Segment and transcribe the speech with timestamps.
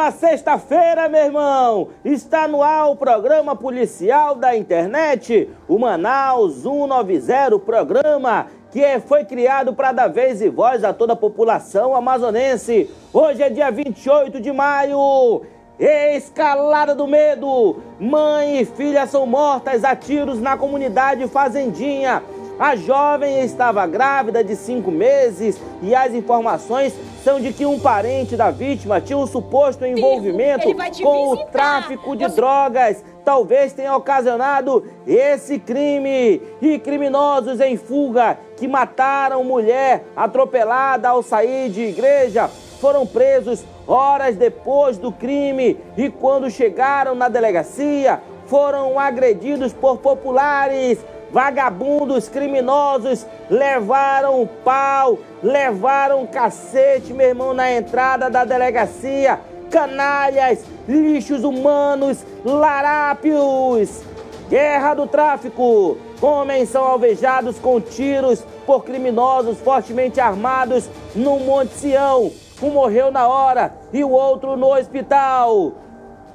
[0.00, 1.88] A sexta-feira, meu irmão!
[2.02, 9.74] Está no ar o programa policial da internet, o Manaus 190, programa que foi criado
[9.74, 12.88] para dar vez e voz a toda a população amazonense.
[13.12, 15.42] Hoje é dia 28 de maio.
[15.78, 17.76] Escalada do medo!
[18.00, 22.22] Mãe e filha são mortas a tiros na comunidade Fazendinha.
[22.58, 26.94] A jovem estava grávida de cinco meses e as informações
[27.42, 30.66] de que um parente da vítima tinha um suposto envolvimento
[31.02, 32.34] com o tráfico de Você...
[32.34, 33.04] drogas.
[33.24, 36.40] Talvez tenha ocasionado esse crime.
[36.62, 42.48] E criminosos em fuga que mataram mulher atropelada ao sair de igreja
[42.80, 50.98] foram presos horas depois do crime e quando chegaram na delegacia foram agredidos por populares
[51.32, 59.38] Vagabundos criminosos levaram pau, levaram cacete, meu irmão, na entrada da delegacia.
[59.70, 64.02] Canalhas, lixos humanos, larápios.
[64.48, 65.96] Guerra do tráfico.
[66.20, 72.32] Homens são alvejados com tiros por criminosos fortemente armados no Monte Sião.
[72.60, 75.72] Um morreu na hora e o outro no hospital.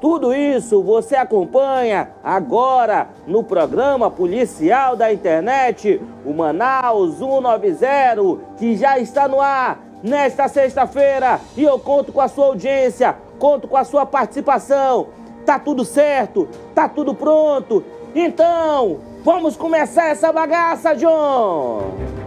[0.05, 8.99] Tudo isso você acompanha agora no programa policial da internet, o Manaus 190, que já
[8.99, 13.83] está no ar nesta sexta-feira e eu conto com a sua audiência, conto com a
[13.83, 15.07] sua participação.
[15.43, 16.47] Tá tudo certo?
[16.75, 17.83] Tá tudo pronto?
[18.13, 22.24] Então, vamos começar essa bagaça, John!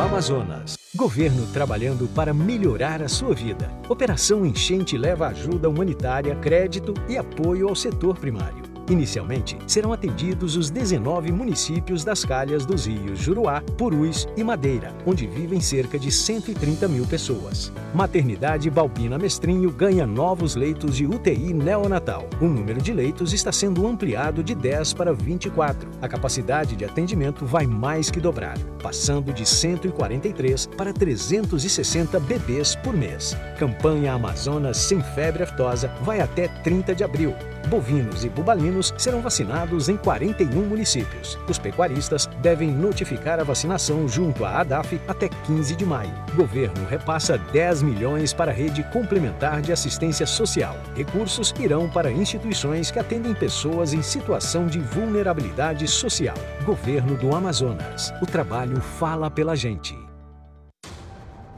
[0.00, 0.78] Amazonas.
[0.96, 3.70] Governo trabalhando para melhorar a sua vida.
[3.86, 8.69] Operação Enchente leva ajuda humanitária, crédito e apoio ao setor primário.
[8.90, 15.28] Inicialmente, serão atendidos os 19 municípios das calhas dos rios Juruá, Purus e Madeira, onde
[15.28, 17.72] vivem cerca de 130 mil pessoas.
[17.94, 22.28] Maternidade Balbina Mestrinho ganha novos leitos de UTI neonatal.
[22.40, 25.88] O número de leitos está sendo ampliado de 10 para 24.
[26.02, 32.96] A capacidade de atendimento vai mais que dobrar, passando de 143 para 360 bebês por
[32.96, 33.36] mês.
[33.56, 37.32] Campanha Amazonas Sem Febre Aftosa vai até 30 de abril
[37.68, 41.38] bovinos e bubalinos serão vacinados em 41 municípios.
[41.48, 46.12] Os pecuaristas devem notificar a vacinação junto à ADAF até 15 de maio.
[46.34, 50.76] Governo repassa 10 milhões para a rede complementar de assistência social.
[50.96, 56.36] Recursos irão para instituições que atendem pessoas em situação de vulnerabilidade social.
[56.64, 58.12] Governo do Amazonas.
[58.22, 59.98] O trabalho fala pela gente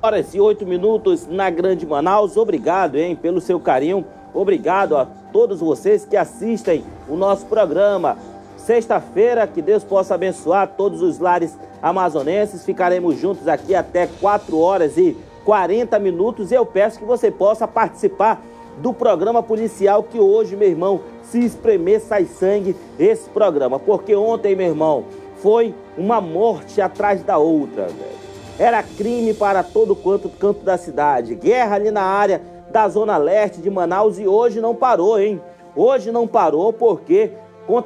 [0.02, 2.36] horas e oito minutos na Grande Manaus.
[2.36, 4.04] Obrigado, hein, pelo seu carinho.
[4.34, 8.18] Obrigado a todos vocês que assistem o nosso programa.
[8.56, 12.64] Sexta-feira, que Deus possa abençoar todos os lares amazonenses.
[12.64, 16.52] Ficaremos juntos aqui até 4 horas e 40 minutos.
[16.52, 18.40] E eu peço que você possa participar
[18.78, 23.78] do programa policial que hoje, meu irmão, se espremer, sai sangue esse programa.
[23.78, 25.04] Porque ontem, meu irmão,
[25.38, 28.22] foi uma morte atrás da outra, velho.
[28.58, 31.34] Era crime para todo quanto canto da cidade.
[31.34, 32.40] Guerra ali na área
[32.72, 35.40] da Zona Leste de Manaus e hoje não parou, hein?
[35.76, 37.30] Hoje não parou porque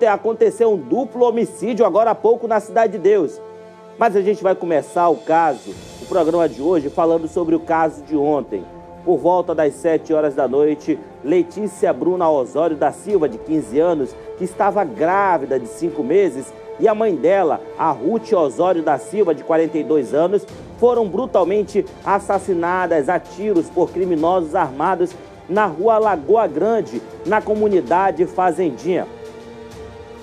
[0.09, 3.41] aconteceu um duplo homicídio agora há pouco na Cidade de Deus.
[3.99, 8.03] Mas a gente vai começar o caso, o programa de hoje, falando sobre o caso
[8.05, 8.65] de ontem.
[9.05, 14.17] Por volta das 7 horas da noite, Letícia Bruna Osório da Silva, de 15 anos,
[14.39, 19.35] que estava grávida de 5 meses, e a mãe dela, a Ruth Osório da Silva,
[19.35, 20.47] de 42 anos,
[20.79, 25.11] foram brutalmente assassinadas a tiros por criminosos armados
[25.49, 29.07] na rua Lagoa Grande, na comunidade Fazendinha.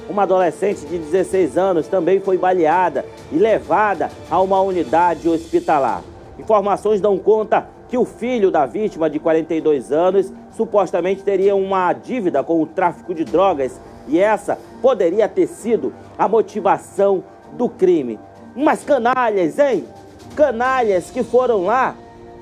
[0.09, 6.01] Uma adolescente de 16 anos também foi baleada e levada a uma unidade hospitalar.
[6.37, 12.43] Informações dão conta que o filho da vítima, de 42 anos, supostamente teria uma dívida
[12.43, 17.23] com o tráfico de drogas e essa poderia ter sido a motivação
[17.53, 18.19] do crime.
[18.55, 19.85] Mas canalhas, hein?
[20.35, 21.95] Canalhas que foram lá,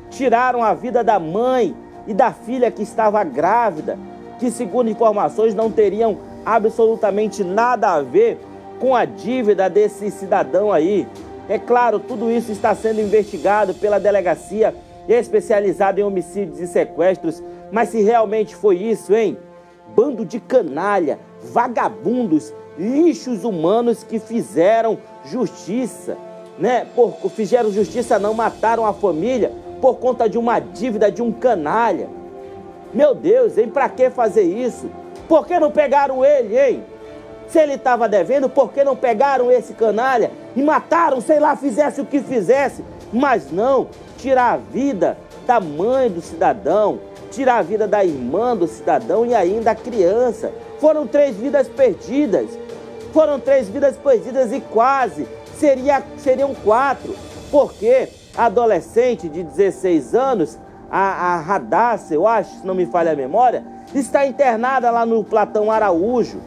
[0.10, 1.76] tiraram a vida da mãe
[2.08, 3.98] e da filha que estava grávida,
[4.40, 8.40] que, segundo informações, não teriam absolutamente nada a ver
[8.80, 11.08] com a dívida desse cidadão aí.
[11.50, 14.74] É claro, tudo isso está sendo investigado pela delegacia
[15.08, 19.38] especializada em homicídios e sequestros, mas se realmente foi isso, hein?
[19.96, 21.20] Bando de canalha,
[21.52, 26.18] vagabundos, lixos humanos que fizeram justiça
[26.57, 26.86] né?
[26.95, 29.51] Por, fizeram justiça não, mataram a família
[29.81, 32.07] por conta de uma dívida de um canalha.
[32.94, 33.69] Meu Deus, hein?
[33.69, 34.89] Pra que fazer isso?
[35.27, 36.83] Por que não pegaram ele, hein?
[37.48, 42.00] Se ele estava devendo, por que não pegaram esse canalha e mataram, sei lá, fizesse
[42.00, 42.83] o que fizesse?
[43.12, 43.88] Mas não,
[44.18, 47.00] tirar a vida da mãe do cidadão,
[47.30, 50.51] tirar a vida da irmã do cidadão e ainda a criança.
[50.80, 52.48] Foram três vidas perdidas.
[53.12, 55.27] Foram três vidas perdidas e quase
[55.62, 57.16] seria, seriam quatro.
[57.52, 60.58] Porque adolescente de 16 anos,
[60.90, 61.62] a, a
[62.10, 63.63] eu acho, se não me falha a memória,
[63.94, 66.42] está internada lá no Platão Araújo.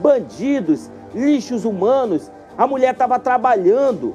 [0.00, 2.30] Bandidos, lixos humanos.
[2.56, 4.14] A mulher estava trabalhando.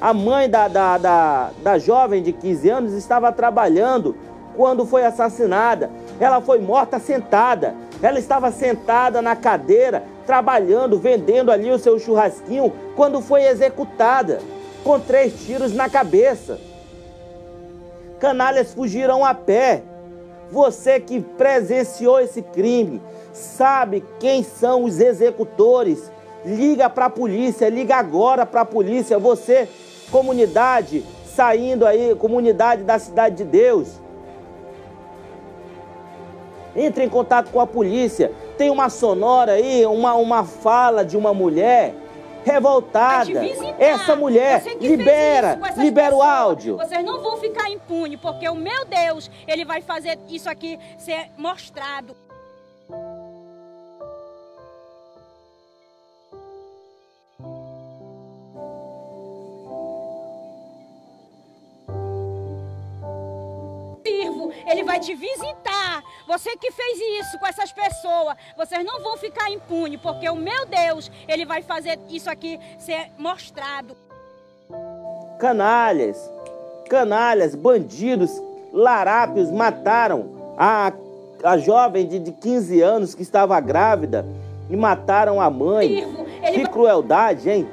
[0.00, 4.16] A mãe da, da, da, da jovem de 15 anos estava trabalhando
[4.56, 5.90] quando foi assassinada.
[6.20, 7.74] Ela foi morta sentada.
[8.02, 14.40] Ela estava sentada na cadeira, trabalhando, vendendo ali o seu churrasquinho, quando foi executada,
[14.82, 16.58] com três tiros na cabeça.
[18.18, 19.82] Canalhas fugiram a pé.
[20.50, 23.00] Você que presenciou esse crime,
[23.32, 26.10] sabe quem são os executores.
[26.44, 29.18] Liga para a polícia, liga agora para a polícia.
[29.18, 29.68] Você,
[30.10, 31.04] comunidade,
[31.34, 34.00] saindo aí, comunidade da Cidade de Deus,
[36.76, 38.30] entre em contato com a polícia.
[38.56, 41.94] Tem uma sonora aí, uma, uma fala de uma mulher
[42.44, 43.40] revoltada.
[43.78, 46.76] Essa mulher libera, libera pessoas, o áudio.
[46.76, 51.30] Vocês não vão ficar impunes, porque o meu Deus, ele vai fazer isso aqui ser
[51.36, 52.14] mostrado.
[64.66, 66.02] Ele vai te visitar.
[66.26, 70.66] Você que fez isso com essas pessoas, vocês não vão ficar impunes, porque o meu
[70.66, 73.96] Deus, ele vai fazer isso aqui ser mostrado.
[75.38, 76.18] Canalhas,
[76.88, 78.30] canalhas, bandidos,
[78.72, 80.92] larápios mataram a,
[81.42, 84.24] a jovem de, de 15 anos que estava grávida
[84.68, 86.06] e mataram a mãe.
[86.52, 87.68] Que crueldade, hein?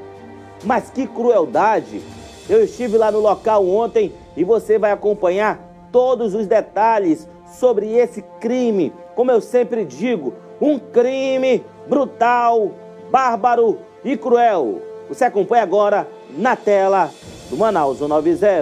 [0.64, 2.02] Mas que crueldade!
[2.50, 5.60] Eu estive lá no local ontem e você vai acompanhar
[5.92, 8.94] todos os detalhes sobre esse crime.
[9.16, 12.72] Como eu sempre digo, um crime brutal,
[13.10, 14.82] bárbaro e cruel.
[15.10, 17.12] Você acompanha agora na tela
[17.50, 18.56] do Manaus 90.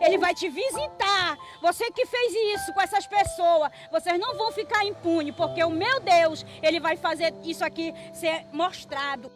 [0.00, 1.38] Ele vai te visitar.
[1.62, 6.00] Você que fez isso com essas pessoas, vocês não vão ficar impunes, porque o meu
[6.00, 9.30] Deus, ele vai fazer isso aqui ser mostrado.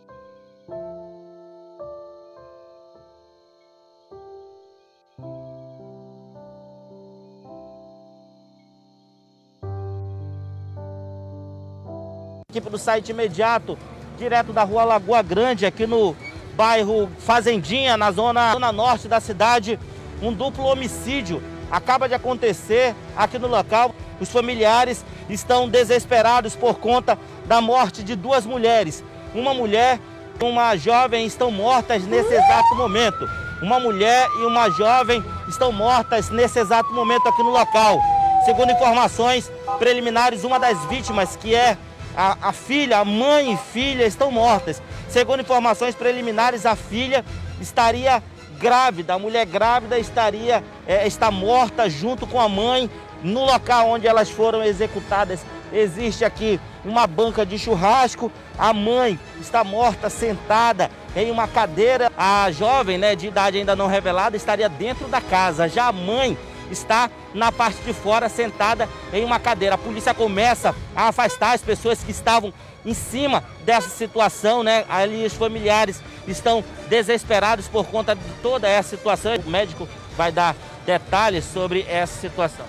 [12.50, 13.79] Equipe do site imediato,
[14.19, 16.17] direto da rua Lagoa Grande, aqui no
[16.57, 19.78] bairro Fazendinha, na zona, zona norte da cidade.
[20.21, 21.40] Um duplo homicídio
[21.71, 23.95] acaba de acontecer aqui no local.
[24.21, 27.16] Os familiares estão desesperados por conta
[27.47, 29.02] da morte de duas mulheres.
[29.33, 30.00] Uma mulher
[30.40, 33.26] e uma jovem estão mortas nesse exato momento.
[33.62, 38.00] Uma mulher e uma jovem estão mortas nesse exato momento aqui no local.
[38.45, 41.78] Segundo informações preliminares, uma das vítimas, que é
[42.17, 44.83] a, a filha, a mãe e filha estão mortas.
[45.09, 47.25] Segundo informações preliminares, a filha
[47.61, 48.23] estaria
[48.59, 52.90] grávida, a mulher grávida estaria é, está morta junto com a mãe
[53.23, 55.40] no local onde elas foram executadas.
[55.73, 62.11] Existe aqui uma banca de churrasco, a mãe está morta sentada em uma cadeira.
[62.17, 65.69] A jovem, né, de idade ainda não revelada, estaria dentro da casa.
[65.69, 66.37] Já a mãe
[66.71, 69.75] está na parte de fora, sentada em uma cadeira.
[69.75, 72.53] A polícia começa a afastar as pessoas que estavam
[72.85, 74.85] em cima dessa situação, né?
[74.89, 79.35] Ali os familiares estão desesperados por conta de toda essa situação.
[79.37, 82.67] O médico vai dar detalhes sobre essa situação.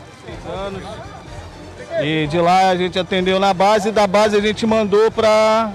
[0.47, 0.83] anos.
[2.01, 5.71] E de lá a gente atendeu na base, da base a gente mandou para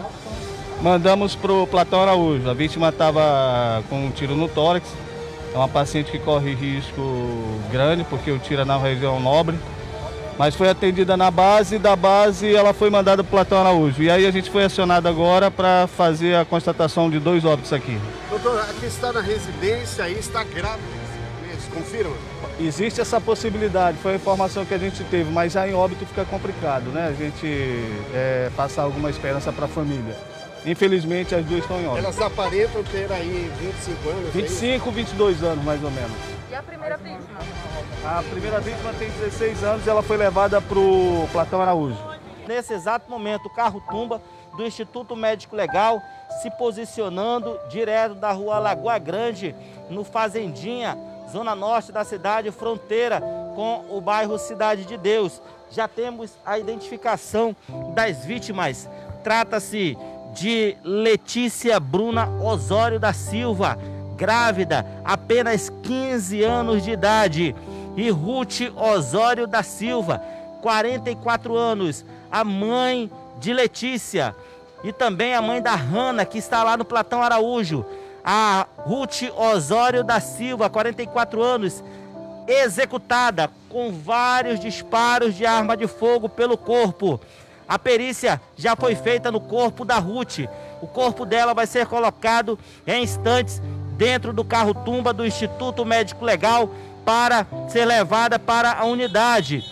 [0.80, 2.48] mandamos para o Platão Araújo.
[2.48, 4.86] A vítima estava com um tiro no tórax
[5.56, 7.00] é uma paciente que corre risco
[7.72, 9.58] grande, porque o tira na região nobre.
[10.38, 14.02] Mas foi atendida na base, da base ela foi mandada para o Platão Araújo.
[14.02, 17.98] E aí a gente foi acionado agora para fazer a constatação de dois óbitos aqui.
[18.28, 21.06] Doutor, aqui está na residência está grávida.
[21.72, 22.14] Confirma?
[22.58, 26.24] Existe essa possibilidade, foi a informação que a gente teve, mas já em óbito fica
[26.24, 27.08] complicado, né?
[27.08, 27.46] A gente
[28.14, 30.16] é, passar alguma esperança para a família.
[30.66, 32.04] Infelizmente, as duas estão em óbito.
[32.04, 34.34] Elas aparentam ter aí 25 anos?
[34.34, 36.16] 25, é 22 anos, mais ou menos.
[36.50, 37.38] E a primeira vítima?
[38.04, 41.98] A primeira vítima tem 16 anos e ela foi levada para o Platão Araújo.
[42.48, 44.20] Nesse exato momento, o carro tumba
[44.56, 46.02] do Instituto Médico Legal
[46.42, 49.54] se posicionando direto da rua Lagoa Grande,
[49.88, 50.98] no Fazendinha,
[51.30, 53.20] zona norte da cidade, fronteira
[53.54, 55.40] com o bairro Cidade de Deus.
[55.70, 57.54] Já temos a identificação
[57.94, 58.88] das vítimas.
[59.22, 59.96] Trata-se
[60.36, 63.78] de Letícia Bruna Osório da Silva,
[64.16, 67.56] grávida, apenas 15 anos de idade,
[67.96, 70.22] e Ruth Osório da Silva,
[70.60, 74.34] 44 anos, a mãe de Letícia
[74.84, 77.84] e também a mãe da Hanna, que está lá no Platão Araújo,
[78.22, 81.82] a Ruth Osório da Silva, 44 anos,
[82.46, 87.18] executada com vários disparos de arma de fogo pelo corpo.
[87.68, 90.40] A perícia já foi feita no corpo da Ruth.
[90.80, 93.60] O corpo dela vai ser colocado em instantes
[93.96, 96.70] dentro do carro-tumba do Instituto Médico Legal
[97.04, 99.64] para ser levada para a unidade.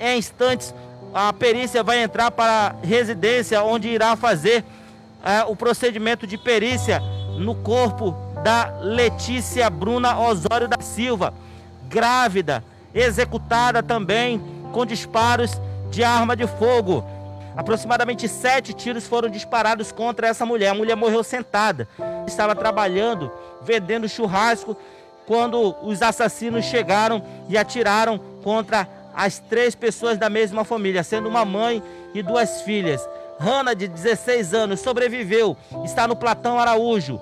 [0.00, 0.74] Em instantes,
[1.14, 4.64] a perícia vai entrar para a residência onde irá fazer
[5.24, 7.00] é, o procedimento de perícia
[7.38, 11.34] no corpo da Letícia Bruna Osório da Silva,
[11.88, 12.62] grávida,
[12.94, 14.40] executada também
[14.72, 17.04] com disparos de arma de fogo.
[17.58, 20.68] Aproximadamente sete tiros foram disparados contra essa mulher.
[20.68, 21.88] A mulher morreu sentada.
[22.24, 24.76] Estava trabalhando, vendendo churrasco,
[25.26, 31.44] quando os assassinos chegaram e atiraram contra as três pessoas da mesma família, sendo uma
[31.44, 31.82] mãe
[32.14, 33.04] e duas filhas.
[33.40, 37.20] Hanna, de 16 anos, sobreviveu, está no Platão Araújo.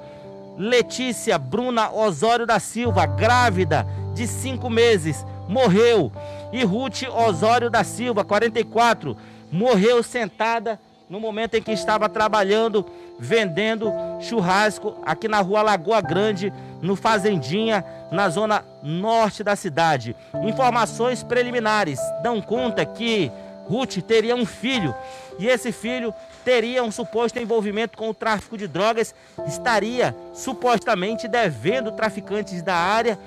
[0.58, 6.12] Letícia Bruna Osório da Silva, grávida de cinco meses, morreu.
[6.52, 9.16] E Ruth Osório da Silva, 44,
[9.50, 12.84] morreu sentada no momento em que estava trabalhando,
[13.18, 20.16] vendendo churrasco aqui na rua Lagoa Grande, no Fazendinha, na zona norte da cidade.
[20.42, 23.30] Informações preliminares dão conta que
[23.68, 24.94] Ruth teria um filho
[25.38, 26.12] e esse filho
[26.44, 29.14] teria um suposto envolvimento com o tráfico de drogas,
[29.46, 33.18] estaria supostamente devendo traficantes da área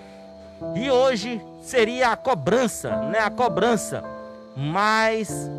[0.76, 3.20] e hoje seria a cobrança, né?
[3.20, 4.04] A cobrança.
[4.56, 5.50] Mas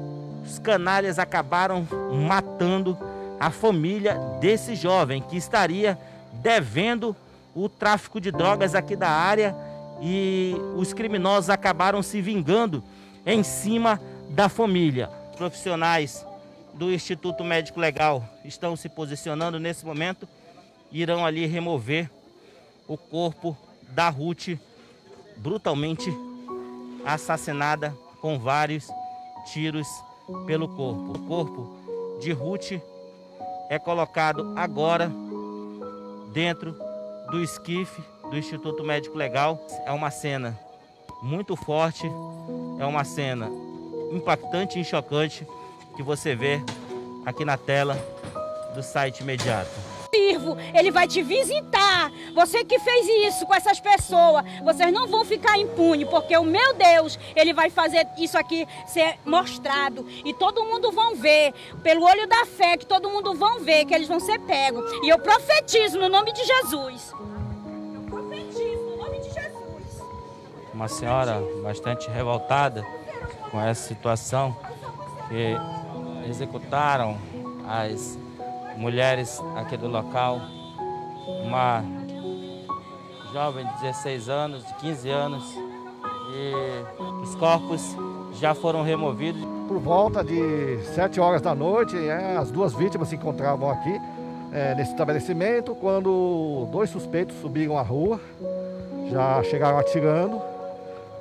[0.44, 1.86] os canalhas acabaram
[2.26, 2.96] matando
[3.38, 5.98] a família desse jovem que estaria
[6.34, 7.16] devendo
[7.54, 9.54] o tráfico de drogas aqui da área
[10.00, 12.82] e os criminosos acabaram se vingando
[13.24, 15.08] em cima da família.
[15.36, 16.24] Profissionais
[16.74, 20.28] do Instituto Médico Legal estão se posicionando nesse momento,
[20.92, 22.10] irão ali remover
[22.86, 23.56] o corpo
[23.90, 24.58] da Ruth
[25.36, 26.10] brutalmente
[27.04, 28.88] assassinada com vários
[29.52, 29.88] tiros
[30.46, 31.12] pelo corpo.
[31.12, 32.72] O corpo de Ruth
[33.68, 35.10] é colocado agora
[36.32, 36.76] dentro
[37.30, 39.60] do esquife do Instituto Médico Legal.
[39.84, 40.58] É uma cena
[41.22, 42.06] muito forte,
[42.78, 43.50] é uma cena
[44.12, 45.46] impactante e chocante
[45.96, 46.60] que você vê
[47.24, 47.96] aqui na tela
[48.74, 52.10] do site imediato sirvo, ele vai te visitar.
[52.34, 56.74] Você que fez isso com essas pessoas, vocês não vão ficar impune, porque o meu
[56.74, 61.52] Deus, ele vai fazer isso aqui ser mostrado e todo mundo vão ver,
[61.82, 64.84] pelo olho da fé, que todo mundo vão ver que eles vão ser pegos.
[65.02, 67.14] E eu profetizo no nome de Jesus.
[67.94, 70.02] Eu profetizo no nome de Jesus.
[70.74, 72.84] Uma senhora bastante revoltada
[73.50, 74.56] com essa situação
[75.28, 75.56] que
[76.28, 77.18] executaram
[77.66, 78.18] as
[78.80, 80.40] mulheres aqui do local,
[81.44, 81.84] uma
[83.30, 85.44] jovem de 16 anos, de 15 anos,
[86.32, 87.94] e os corpos
[88.32, 89.42] já foram removidos.
[89.68, 94.00] Por volta de 7 horas da noite, é, as duas vítimas se encontravam aqui
[94.50, 98.18] é, nesse estabelecimento quando dois suspeitos subiram a rua,
[99.10, 100.40] já chegaram atirando.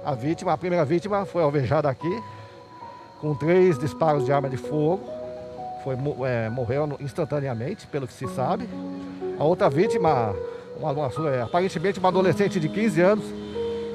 [0.06, 2.24] A vítima, a primeira vítima foi alvejada aqui
[3.20, 5.19] com três disparos de arma de fogo
[5.84, 5.96] foi,
[6.28, 8.68] é, morreu instantaneamente, pelo que se sabe.
[9.38, 10.36] A outra vítima,
[10.78, 13.26] uma, uma, é, aparentemente uma adolescente de 15 anos,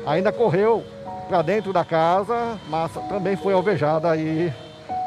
[0.07, 0.85] ainda correu
[1.29, 4.53] para dentro da casa, mas também foi alvejada e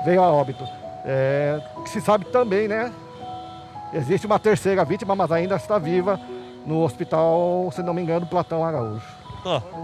[0.06, 0.64] veio a óbito.
[1.06, 2.92] É, que se sabe também, né?
[3.94, 6.20] Existe uma terceira vítima, mas ainda está viva
[6.66, 9.17] no hospital, se não me engano, Platão Araújo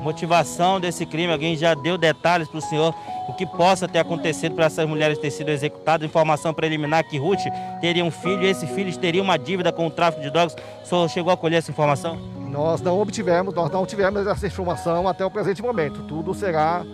[0.01, 2.93] motivação desse crime, alguém já deu detalhes para o senhor
[3.27, 7.43] o que possa ter acontecido para essas mulheres ter sido executadas, informação preliminar que Ruth
[7.79, 10.55] teria um filho e esse filho teria uma dívida com o tráfico de drogas.
[10.83, 12.17] O senhor chegou a colher essa informação?
[12.49, 16.03] Nós não obtivemos, nós não tivemos essa informação até o presente momento.
[16.03, 16.85] Tudo será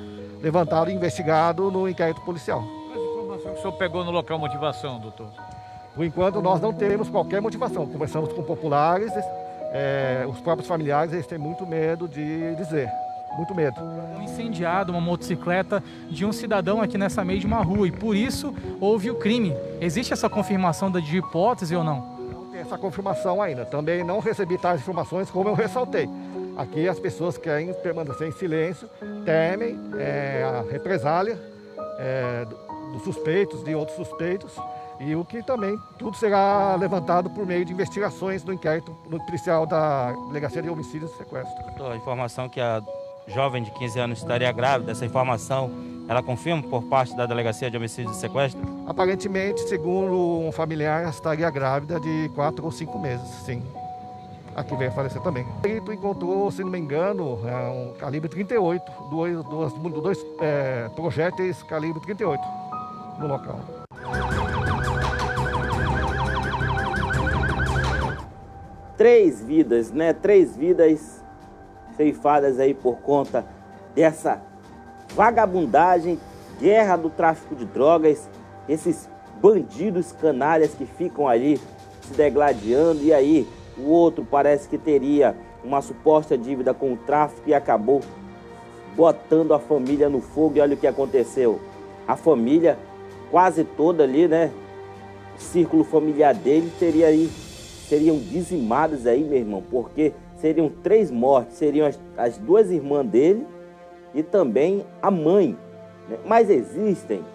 [0.42, 2.62] levantado e investigado no inquérito policial.
[2.62, 5.28] Qual a informação que o senhor pegou no local motivação, doutor?
[5.96, 7.86] Por enquanto, nós não temos qualquer motivação.
[7.86, 9.12] Conversamos com populares,
[9.72, 12.90] é, os próprios familiares eles têm muito medo de dizer.
[13.38, 13.80] muito medo.
[14.18, 19.12] Um incendiado uma motocicleta de um cidadão aqui nessa mesma rua e por isso houve
[19.12, 19.56] o crime.
[19.80, 22.18] Existe essa confirmação de hipótese ou não?
[22.32, 23.66] Não tem essa confirmação ainda.
[23.66, 26.10] Também não recebi tais informações como eu ressaltei.
[26.58, 28.90] Aqui as pessoas querem permanecer em silêncio,
[29.24, 31.40] temem é, a represália
[31.98, 32.46] é,
[32.92, 34.52] dos suspeitos, de outros suspeitos,
[35.00, 38.92] e o que também tudo será levantado por meio de investigações no inquérito
[39.26, 41.88] policial da Delegacia de Homicídios e Sequestro.
[41.90, 42.82] A informação que a
[43.28, 45.72] jovem de 15 anos estaria grávida, essa informação
[46.08, 48.62] ela confirma por parte da Delegacia de Homicídios e Sequestro?
[48.88, 53.64] Aparentemente, segundo um familiar, estaria grávida de 4 ou 5 meses, sim.
[54.56, 55.44] Aqui veio a falecer também.
[55.44, 60.90] O perito encontrou, se não me engano, é um calibre 38, dois, dois, dois é,
[60.96, 62.42] projéteis calibre 38
[63.20, 63.60] no local.
[69.00, 70.12] Três vidas, né?
[70.12, 71.24] Três vidas
[71.96, 73.46] ceifadas aí por conta
[73.96, 74.42] dessa
[75.16, 76.20] vagabundagem,
[76.60, 78.30] guerra do tráfico de drogas,
[78.68, 79.08] esses
[79.42, 81.58] bandidos canalhas que ficam ali
[82.02, 87.44] se degladiando e aí o outro parece que teria uma suposta dívida com o tráfico
[87.48, 88.02] e acabou
[88.98, 91.62] botando a família no fogo e olha o que aconteceu.
[92.06, 92.78] A família
[93.32, 94.52] quase toda ali, né?
[95.38, 97.32] O círculo familiar dele teria aí,
[97.90, 103.46] seriam dizimados aí, meu irmão, porque seriam três mortes, seriam as, as duas irmãs dele
[104.14, 105.58] e também a mãe.
[106.08, 106.18] Né?
[106.24, 107.26] Mas existem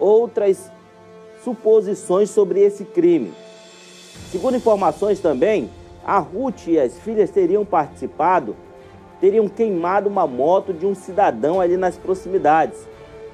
[0.00, 0.70] outras
[1.44, 3.32] suposições sobre esse crime.
[4.32, 5.70] Segundo informações também,
[6.04, 8.56] a Ruth e as filhas teriam participado,
[9.20, 12.88] teriam queimado uma moto de um cidadão ali nas proximidades.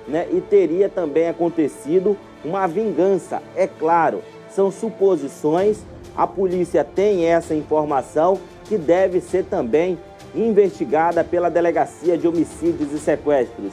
[0.06, 0.28] Né?
[0.30, 3.42] E teria também acontecido uma vingança.
[3.56, 5.82] É claro, são suposições,
[6.18, 9.96] a polícia tem essa informação que deve ser também
[10.34, 13.72] investigada pela Delegacia de Homicídios e Sequestros.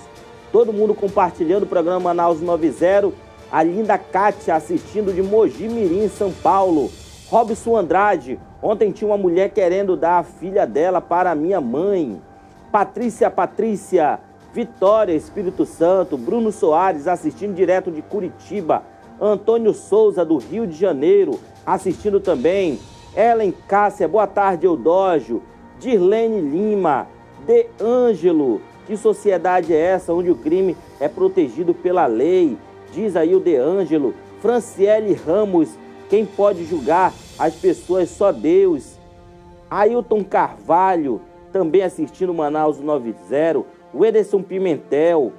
[0.51, 3.11] Todo mundo compartilhando o programa Manaus 90,
[3.51, 6.91] a linda Kátia assistindo de Mogi Mirim, São Paulo.
[7.29, 12.21] Robson Andrade, ontem tinha uma mulher querendo dar a filha dela para minha mãe.
[12.71, 14.19] Patrícia Patrícia,
[14.53, 18.83] Vitória Espírito Santo, Bruno Soares assistindo direto de Curitiba.
[19.19, 22.79] Antônio Souza do Rio de Janeiro assistindo também.
[23.15, 25.41] Ellen Cássia, boa tarde, Eudógio.
[25.79, 27.07] Dirlene Lima,
[27.45, 32.57] De Ângelo, que sociedade é essa onde o crime é protegido pela lei?
[32.93, 34.13] Diz aí o De Ângelo.
[34.41, 35.69] Franciele Ramos,
[36.09, 38.09] quem pode julgar as pessoas?
[38.09, 38.97] Só Deus.
[39.69, 41.19] Ailton Carvalho,
[41.51, 43.65] também assistindo Manaus 90.
[43.93, 45.33] O Ederson Pimentel,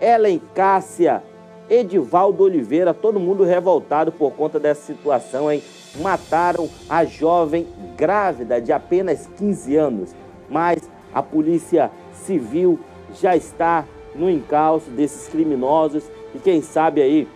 [0.00, 1.22] Ellen Cássia,
[1.70, 5.62] Edivaldo Oliveira, todo mundo revoltado por conta dessa situação, hein?
[6.00, 10.14] Mataram a jovem grávida de apenas 15 anos,
[10.48, 12.80] mas a polícia civil
[13.14, 16.02] já está no encalço desses criminosos
[16.34, 17.28] e quem sabe aí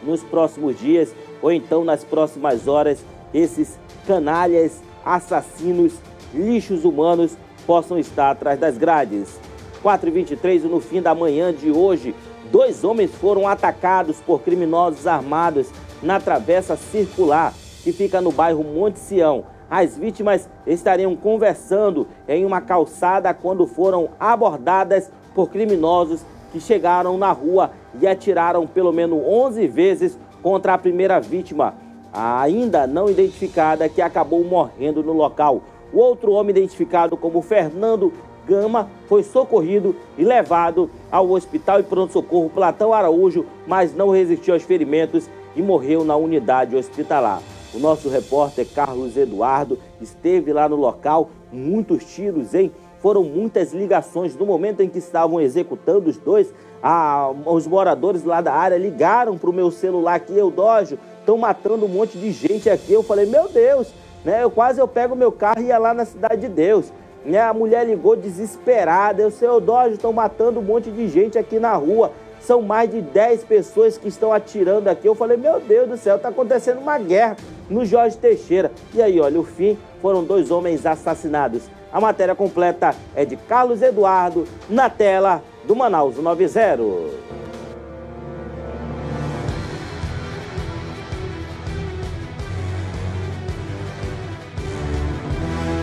[0.00, 5.94] nos próximos dias ou então nas próximas horas esses canalhas, assassinos,
[6.32, 7.36] lixos humanos
[7.66, 9.40] possam estar atrás das grades.
[9.82, 12.14] 4h23 no fim da manhã de hoje,
[12.50, 15.68] dois homens foram atacados por criminosos armados
[16.02, 19.44] na travessa circular que fica no bairro Monte Sião.
[19.70, 27.30] As vítimas estariam conversando em uma calçada quando foram abordadas por criminosos que chegaram na
[27.30, 31.74] rua e atiraram pelo menos 11 vezes contra a primeira vítima,
[32.12, 35.62] ainda não identificada, que acabou morrendo no local.
[35.92, 38.12] O outro homem, identificado como Fernando
[38.46, 44.62] Gama, foi socorrido e levado ao hospital e pronto-socorro Platão Araújo, mas não resistiu aos
[44.62, 47.40] ferimentos e morreu na unidade hospitalar.
[47.72, 52.72] O nosso repórter Carlos Eduardo esteve lá no local, muitos tiros, hein?
[53.00, 54.36] Foram muitas ligações.
[54.36, 59.38] No momento em que estavam executando os dois, a, os moradores lá da área ligaram
[59.38, 62.92] para o meu celular aqui, Eudógio, estão matando um monte de gente aqui.
[62.92, 63.92] Eu falei, meu Deus,
[64.24, 64.42] né?
[64.42, 66.92] Eu quase eu pego meu carro e ia lá na cidade de Deus.
[67.24, 67.40] Né?
[67.40, 69.22] A mulher ligou desesperada.
[69.22, 72.12] Eu sei, Eudógio, estão matando um monte de gente aqui na rua.
[72.40, 75.06] São mais de 10 pessoas que estão atirando aqui.
[75.06, 77.36] Eu falei, meu Deus do céu, está acontecendo uma guerra
[77.68, 78.72] no Jorge Teixeira.
[78.94, 81.64] E aí, olha, o fim foram dois homens assassinados.
[81.92, 87.39] A matéria completa é de Carlos Eduardo, na tela do Manaus 90.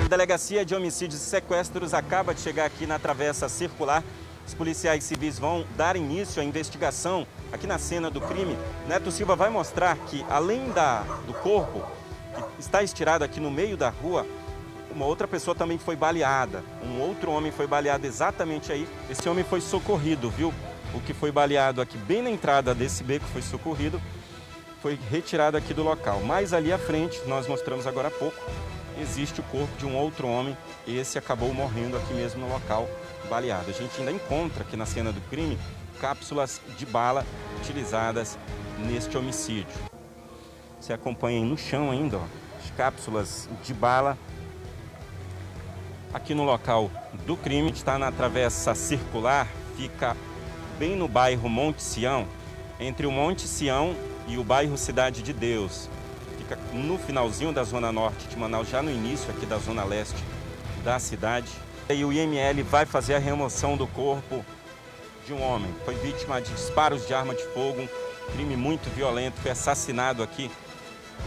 [0.08, 4.04] Delegacia de Homicídios e Sequestros acaba de chegar aqui na Travessa Circular
[4.48, 8.58] os policiais civis vão dar início à investigação aqui na cena do crime.
[8.88, 11.86] Neto Silva vai mostrar que, além da, do corpo,
[12.34, 14.26] que está estirado aqui no meio da rua,
[14.90, 16.64] uma outra pessoa também foi baleada.
[16.82, 18.88] Um outro homem foi baleado exatamente aí.
[19.10, 20.54] Esse homem foi socorrido, viu?
[20.94, 24.02] O que foi baleado aqui bem na entrada desse beco foi socorrido,
[24.82, 26.22] foi retirado aqui do local.
[26.22, 28.38] Mais ali à frente, nós mostramos agora há pouco,
[29.02, 30.58] existe o corpo de um outro homem.
[30.88, 32.88] Esse acabou morrendo aqui mesmo no local,
[33.30, 33.70] baleado.
[33.70, 35.58] A gente ainda encontra aqui na cena do crime
[36.00, 37.26] cápsulas de bala
[37.60, 38.38] utilizadas
[38.80, 39.68] neste homicídio.
[40.80, 42.24] Você acompanha aí no chão ainda, ó,
[42.64, 44.18] as cápsulas de bala.
[46.14, 46.90] Aqui no local
[47.26, 50.16] do crime, está na travessa circular, fica
[50.80, 52.26] bem no bairro Monte Sião,
[52.80, 53.96] entre o Monte Sião
[54.28, 55.90] e o bairro Cidade de Deus.
[56.48, 60.24] Fica no finalzinho da zona norte de Manaus, já no início aqui da zona leste
[60.82, 61.52] da cidade.
[61.90, 64.46] E o IML vai fazer a remoção do corpo
[65.26, 65.76] de um homem.
[65.84, 70.50] Foi vítima de disparos de arma de fogo, um crime muito violento, foi assassinado aqui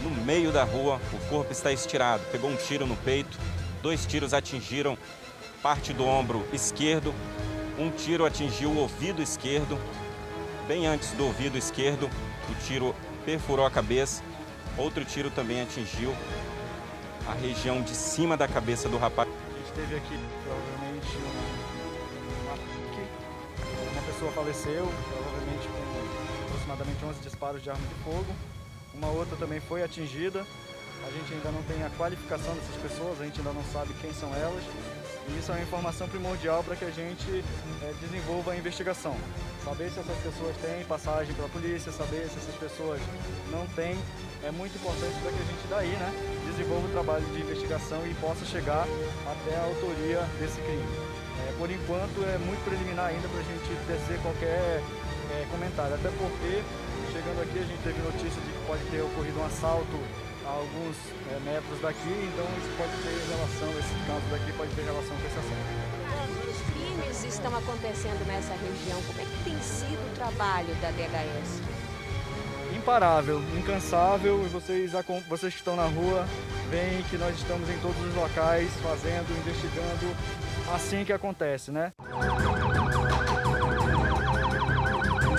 [0.01, 0.99] no meio da rua.
[1.13, 3.37] O corpo está estirado, pegou um tiro no peito,
[3.83, 4.97] dois tiros atingiram
[5.61, 7.13] parte do ombro esquerdo,
[7.77, 9.77] um tiro atingiu o ouvido esquerdo,
[10.67, 12.09] bem antes do ouvido esquerdo,
[12.49, 14.23] o tiro perfurou a cabeça,
[14.77, 16.15] outro tiro também atingiu
[17.27, 19.29] a região de cima da cabeça do rapaz.
[19.29, 21.17] A gente teve aqui provavelmente
[22.45, 22.53] uma,
[23.91, 28.35] uma pessoa faleceu, provavelmente com aproximadamente 11 disparos de arma de fogo.
[28.93, 30.45] Uma outra também foi atingida.
[31.05, 34.13] A gente ainda não tem a qualificação dessas pessoas, a gente ainda não sabe quem
[34.13, 34.63] são elas.
[35.29, 37.43] E isso é uma informação primordial para que a gente
[37.83, 39.15] é, desenvolva a investigação.
[39.63, 42.99] Saber se essas pessoas têm passagem pela polícia, saber se essas pessoas
[43.51, 43.97] não têm,
[44.43, 46.11] é muito importante para que a gente daí né,
[46.49, 48.87] desenvolva o trabalho de investigação e possa chegar
[49.29, 50.89] até a autoria desse crime.
[51.45, 54.81] É, por enquanto é muito preliminar ainda para a gente tecer qualquer
[55.31, 56.63] é, comentário, até porque
[57.13, 59.97] chegando aqui a gente teve notícia de que pode ter ocorrido um assalto
[60.51, 60.95] alguns
[61.31, 65.27] é, metros daqui, então isso pode ter relação, esse caso daqui pode ter relação com
[65.27, 65.91] esse assalto.
[66.49, 71.61] Os crimes estão acontecendo nessa região, como é que tem sido o trabalho da DHS?
[72.75, 74.91] Imparável, incansável, e vocês,
[75.27, 76.25] vocês que estão na rua
[76.69, 80.15] veem que nós estamos em todos os locais fazendo, investigando
[80.73, 81.91] assim que acontece, né?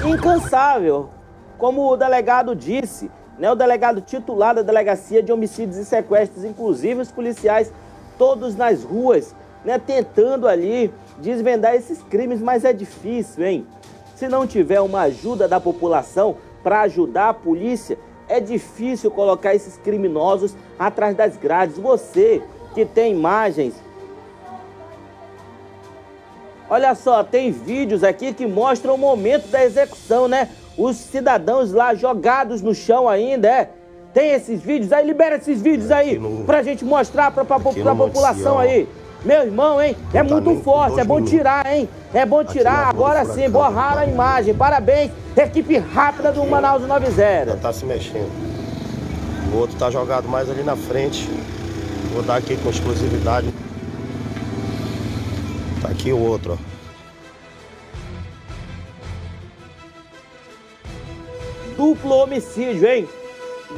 [0.04, 1.10] Incansável,
[1.56, 7.00] como o delegado disse, né, o delegado titular da Delegacia de Homicídios e Sequestros, inclusive
[7.00, 7.72] os policiais,
[8.18, 13.66] todos nas ruas, né, tentando ali desvendar esses crimes, mas é difícil, hein?
[14.14, 19.76] Se não tiver uma ajuda da população para ajudar a polícia, é difícil colocar esses
[19.76, 21.76] criminosos atrás das grades.
[21.76, 22.42] Você
[22.74, 23.74] que tem imagens.
[26.70, 30.48] Olha só, tem vídeos aqui que mostram o momento da execução, né?
[30.76, 33.70] Os cidadãos lá jogados no chão ainda, é.
[34.12, 37.58] Tem esses vídeos aí, libera esses vídeos é, aí no, pra gente mostrar pra, pra,
[37.58, 38.86] pra população aí.
[39.24, 39.96] Meu irmão, hein?
[40.12, 41.88] É tá muito forte, é bom tirar, hein?
[42.12, 44.52] É bom tirar, agora sim, borraram a imagem.
[44.52, 47.46] Parabéns, equipe rápida do Manaus 90.
[47.46, 48.30] Já tá se mexendo.
[49.52, 51.30] O outro tá jogado mais ali na frente.
[52.12, 53.52] Vou dar aqui com exclusividade.
[55.80, 56.71] Tá aqui o outro, ó.
[61.76, 63.08] Duplo homicídio, hein?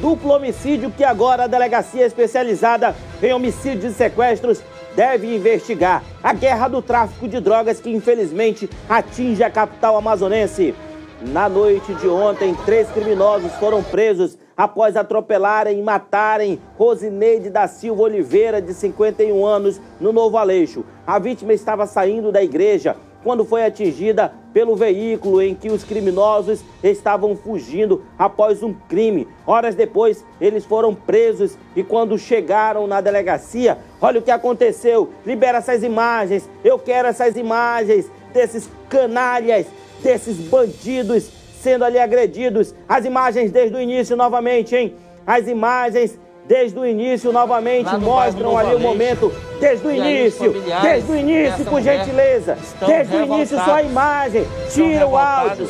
[0.01, 4.61] Duplo homicídio que agora a delegacia especializada em homicídios e sequestros
[4.95, 6.03] deve investigar.
[6.21, 10.75] A guerra do tráfico de drogas que infelizmente atinge a capital amazonense.
[11.21, 18.03] Na noite de ontem, três criminosos foram presos após atropelarem e matarem Rosineide da Silva
[18.03, 20.85] Oliveira, de 51 anos, no Novo Aleixo.
[21.05, 26.63] A vítima estava saindo da igreja quando foi atingida pelo veículo em que os criminosos
[26.83, 29.27] estavam fugindo após um crime.
[29.47, 35.09] Horas depois, eles foram presos e quando chegaram na delegacia, olha o que aconteceu.
[35.25, 36.47] Libera essas imagens.
[36.63, 39.65] Eu quero essas imagens desses canalhas,
[40.03, 42.75] desses bandidos sendo ali agredidos.
[42.87, 44.93] As imagens desde o início novamente, hein?
[45.25, 51.15] As imagens desde o início novamente mostram ali o momento, desde o início, desde o
[51.15, 55.67] início, por gentileza, desde o início sua imagem, tira o áudio.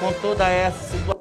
[0.00, 1.18] Com toda essa situação.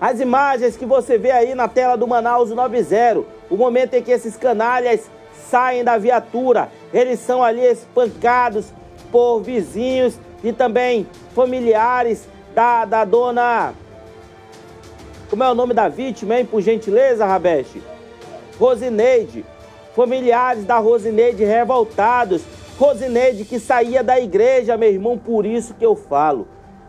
[0.00, 4.10] As imagens que você vê aí na tela do Manaus 90, o momento em que
[4.10, 5.10] esses canalhas
[5.50, 8.72] saem da viatura, eles são ali espancados
[9.12, 13.74] por vizinhos e também familiares da, da dona
[15.30, 16.44] como é o nome da vítima, hein?
[16.44, 17.80] Por gentileza, Rabeste.
[18.58, 19.46] Rosineide.
[19.94, 22.42] Familiares da Rosineide revoltados.
[22.76, 26.48] Rosineide que saía da igreja, meu irmão, por isso que eu falo.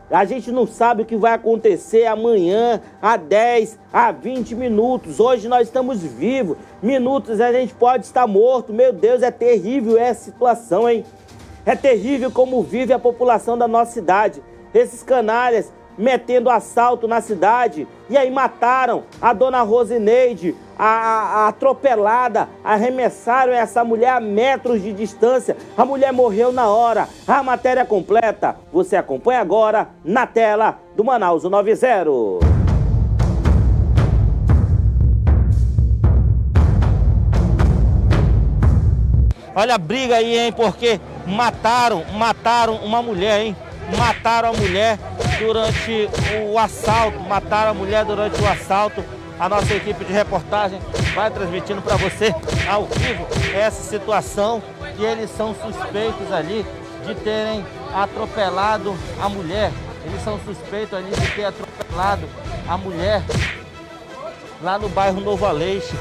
[0.09, 5.19] A gente não sabe o que vai acontecer amanhã, a 10, a 20 minutos.
[5.19, 6.57] Hoje nós estamos vivos.
[6.81, 8.73] Minutos a gente pode estar morto.
[8.73, 11.05] Meu Deus, é terrível essa situação, hein?
[11.65, 14.41] É terrível como vive a população da nossa cidade.
[14.73, 15.71] Esses canalhas
[16.01, 17.87] metendo assalto na cidade.
[18.09, 24.91] E aí mataram a dona Rosineide, a, a, atropelada, arremessaram essa mulher a metros de
[24.91, 25.55] distância.
[25.77, 27.07] A mulher morreu na hora.
[27.27, 31.71] A matéria completa você acompanha agora na tela do Manaus 90.
[39.53, 40.53] Olha a briga aí, hein?
[40.53, 43.55] Porque mataram, mataram uma mulher, hein?
[43.97, 44.97] Mataram a mulher
[45.39, 46.09] durante
[46.49, 49.03] o assalto, mataram a mulher durante o assalto.
[49.39, 50.79] A nossa equipe de reportagem
[51.15, 52.33] vai transmitindo para você
[52.69, 54.61] ao vivo essa situação
[54.95, 56.65] que eles são suspeitos ali
[57.05, 59.71] de terem atropelado a mulher.
[60.05, 62.27] Eles são suspeitos ali de ter atropelado
[62.67, 63.23] a mulher
[64.61, 65.95] lá no bairro Novo Aleixo.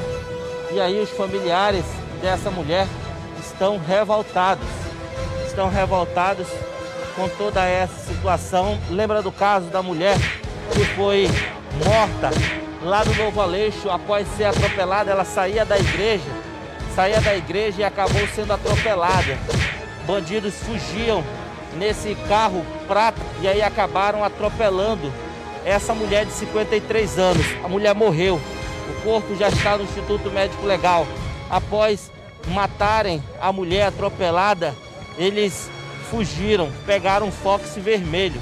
[0.70, 1.84] E aí os familiares
[2.20, 2.86] dessa mulher
[3.40, 4.68] estão revoltados.
[5.46, 6.46] Estão revoltados
[7.16, 8.78] com toda essa situação.
[8.90, 10.16] Lembra do caso da mulher
[10.72, 11.28] que foi
[11.84, 12.30] morta
[12.82, 15.10] lá no Novo Aleixo após ser atropelada?
[15.10, 16.30] Ela saía da igreja,
[16.94, 19.38] saía da igreja e acabou sendo atropelada.
[20.06, 21.22] Bandidos fugiam
[21.76, 25.12] nesse carro prata e aí acabaram atropelando
[25.64, 27.46] essa mulher de 53 anos.
[27.64, 28.40] A mulher morreu.
[28.88, 31.06] O corpo já está no Instituto Médico Legal.
[31.48, 32.10] Após
[32.48, 34.74] matarem a mulher atropelada,
[35.18, 35.70] eles
[36.10, 38.40] fugiram, pegaram um Fox vermelho.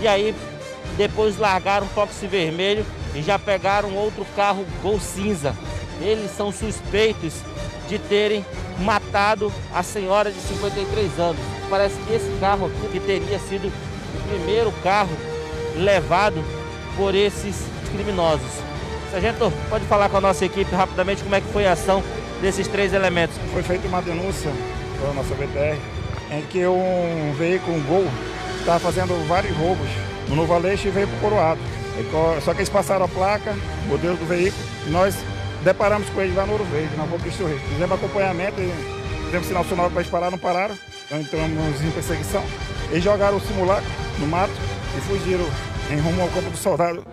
[0.00, 0.34] E aí
[0.96, 2.84] depois largaram o Fox vermelho
[3.14, 5.54] e já pegaram outro carro Gol cinza.
[6.00, 7.34] Eles são suspeitos
[7.88, 8.44] de terem
[8.80, 11.40] matado a senhora de 53 anos.
[11.70, 15.16] Parece que esse carro aqui que teria sido o primeiro carro
[15.76, 16.42] levado
[16.96, 18.50] por esses criminosos.
[19.10, 22.02] Sargento, pode falar com a nossa equipe rapidamente como é que foi a ação
[22.40, 23.36] desses três elementos?
[23.52, 24.50] Foi feita uma denúncia
[25.00, 25.97] pela nossa BTR
[26.30, 28.06] em que um veículo, um Gol,
[28.60, 29.88] estava fazendo vários roubos
[30.28, 31.60] no Novo Aleixo e veio para o Coroado.
[32.44, 35.16] Só que eles passaram a placa, o modelo do veículo, e nós
[35.64, 37.58] deparamos com eles lá no Ouro Verde, na Boca Cristo Rei.
[37.58, 38.56] Fizemos acompanhamento,
[39.24, 42.44] fizemos sinal sonoro para eles parar, não pararam, então entramos em perseguição.
[42.90, 44.52] Eles jogaram o simulacro no mato
[44.96, 45.44] e fugiram
[45.90, 47.04] em rumo ao campo do soldado,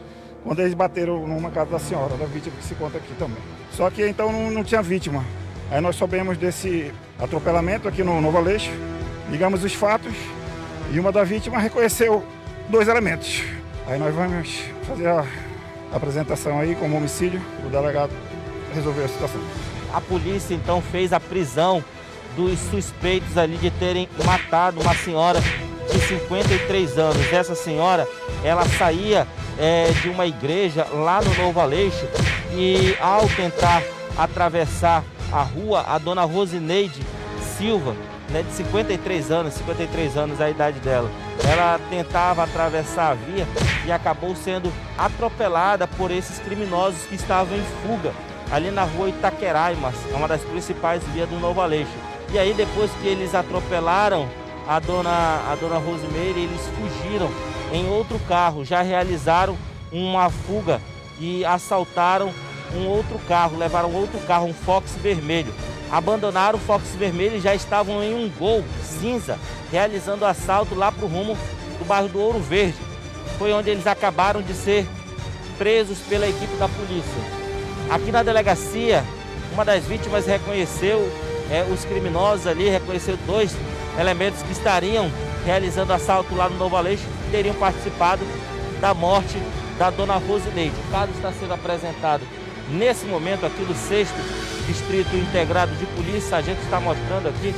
[0.43, 3.41] quando eles bateram numa casa da senhora, da vítima que se conta aqui também.
[3.71, 5.23] Só que então não, não tinha vítima.
[5.71, 8.69] Aí nós soubemos desse atropelamento aqui no Novo Aleixo,
[9.29, 10.13] ligamos os fatos
[10.91, 12.23] e uma da vítima reconheceu
[12.69, 13.43] dois elementos.
[13.87, 15.25] Aí nós vamos fazer a
[15.93, 18.11] apresentação aí como homicídio, o delegado
[18.73, 19.41] resolveu a situação.
[19.93, 21.83] A polícia então fez a prisão
[22.35, 25.39] dos suspeitos ali de terem matado uma senhora
[25.91, 27.33] de 53 anos.
[27.33, 28.07] Essa senhora,
[28.43, 32.05] ela saía é, de uma igreja lá no Novo Aleixo
[32.51, 33.81] e ao tentar
[34.17, 37.01] atravessar a rua, a dona Rosineide
[37.57, 37.95] Silva,
[38.29, 41.09] né, de 53 anos, 53 anos a idade dela.
[41.43, 43.47] Ela tentava atravessar a via
[43.85, 48.11] e acabou sendo atropelada por esses criminosos que estavam em fuga
[48.51, 51.91] ali na rua Itaqueraima, uma das principais vias do Novo Aleixo.
[52.31, 54.27] E aí depois que eles atropelaram
[54.67, 55.09] a dona,
[55.51, 57.29] a dona Rosemeire, eles fugiram
[57.71, 59.57] em outro carro, já realizaram
[59.91, 60.81] uma fuga
[61.19, 62.31] e assaltaram
[62.75, 65.53] um outro carro, levaram outro carro, um Fox vermelho
[65.91, 69.37] abandonaram o Fox Vermelho e já estavam em um gol cinza,
[69.71, 71.37] realizando assalto lá para o rumo
[71.79, 72.77] do bairro do Ouro Verde.
[73.37, 74.87] Foi onde eles acabaram de ser
[75.57, 77.45] presos pela equipe da polícia.
[77.89, 79.03] Aqui na delegacia,
[79.53, 81.09] uma das vítimas reconheceu
[81.51, 83.55] é, os criminosos ali, reconheceu dois
[83.99, 85.09] elementos que estariam
[85.45, 88.21] realizando assalto lá no Novo Aleixo, que teriam participado
[88.81, 89.37] da morte
[89.77, 90.75] da dona Rosineide.
[90.87, 92.23] O caso está sendo apresentado
[92.69, 94.15] nesse momento aqui do sexto
[94.67, 97.53] Distrito Integrado de Polícia, a gente está mostrando aqui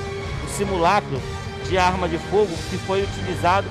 [0.45, 1.21] o simulacro
[1.67, 3.67] de arma de fogo que foi utilizado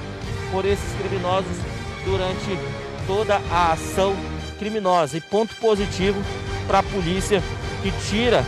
[0.51, 1.57] por esses criminosos
[2.05, 2.59] durante
[3.07, 4.17] toda a ação
[4.59, 5.17] criminosa.
[5.17, 6.21] E ponto positivo
[6.67, 7.43] para a polícia
[7.83, 8.45] que tira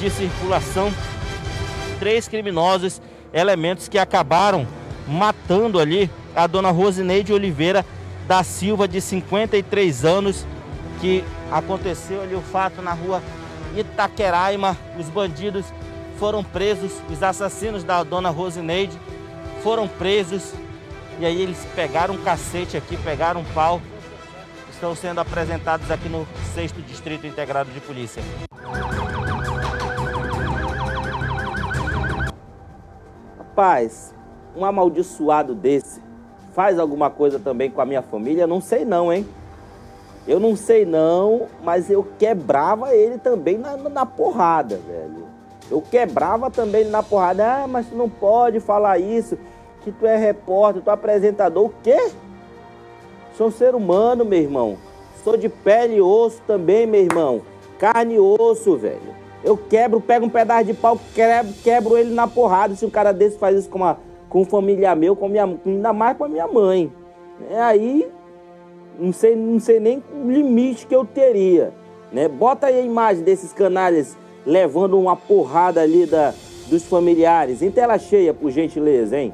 [0.00, 0.92] de circulação
[1.98, 3.00] três criminosos,
[3.32, 4.66] elementos que acabaram
[5.06, 7.86] matando ali a dona Rosineide Oliveira
[8.26, 10.46] da Silva, de 53 anos,
[11.00, 13.22] que aconteceu ali o fato na rua
[13.76, 15.66] Itaqueraima, os bandidos
[16.18, 18.98] foram presos, os assassinos da dona Rosineide
[19.62, 20.52] foram presos
[21.18, 23.80] e aí eles pegaram um cacete aqui, pegaram um pau,
[24.70, 28.22] estão sendo apresentados aqui no 6 Distrito Integrado de Polícia.
[33.38, 34.14] Rapaz,
[34.56, 36.02] um amaldiçoado desse
[36.54, 38.46] faz alguma coisa também com a minha família?
[38.46, 39.26] Não sei não, hein?
[40.26, 45.26] Eu não sei não, mas eu quebrava ele também na, na porrada, velho.
[45.70, 47.44] Eu quebrava também ele na porrada.
[47.44, 49.36] Ah, mas tu não pode falar isso,
[49.82, 51.66] que tu é repórter, tu é apresentador.
[51.66, 52.10] O quê?
[53.36, 54.76] Sou um ser humano, meu irmão.
[55.24, 57.42] Sou de pele e osso também, meu irmão.
[57.78, 59.22] Carne e osso, velho.
[59.42, 62.76] Eu quebro, pego um pedaço de pau, quebro, quebro ele na porrada.
[62.76, 65.92] Se um cara desse faz isso com, uma, com um familiar meu, com minha, ainda
[65.92, 66.92] mais com a minha mãe.
[67.50, 68.08] É aí,
[68.98, 71.72] não sei, não sei nem o limite que eu teria.
[72.12, 72.28] Né?
[72.28, 76.34] Bota aí a imagem desses canalhas levando uma porrada ali da,
[76.68, 77.62] dos familiares.
[77.62, 79.32] Em tela cheia, por gentileza, hein?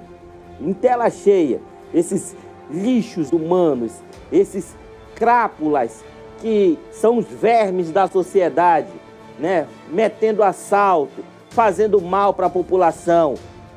[0.60, 1.60] Em tela cheia.
[1.92, 2.36] Esses
[2.70, 3.92] lixos humanos,
[4.30, 4.76] esses
[5.14, 6.04] crápulas
[6.40, 8.92] que são os vermes da sociedade,
[9.38, 9.66] né?
[9.90, 13.34] Metendo assalto, fazendo mal para a população.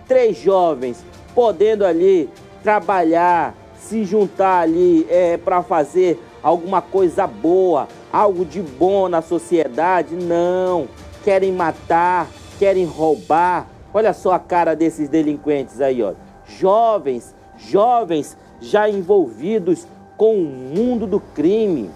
[0.08, 2.30] Três jovens podendo ali
[2.62, 10.16] trabalhar, se juntar ali é, para fazer alguma coisa boa, algo de bom na sociedade.
[10.16, 10.88] Não,
[11.24, 13.68] querem matar, querem roubar.
[13.94, 16.14] Olha só a cara desses delinquentes aí, ó.
[16.46, 21.90] Jovens, jovens já envolvidos com o mundo do crime.